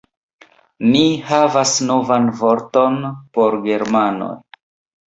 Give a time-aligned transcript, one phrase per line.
[0.93, 2.99] Ni havas novan vorton
[3.39, 4.37] por germanoj